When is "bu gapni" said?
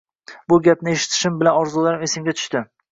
0.53-0.93